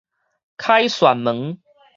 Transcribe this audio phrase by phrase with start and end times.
[0.57, 1.59] 凱旋門